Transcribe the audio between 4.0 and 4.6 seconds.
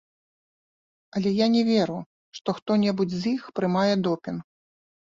допінг.